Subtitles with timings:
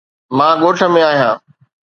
[0.37, 1.37] مان ڳوٺ ۾ آهيان.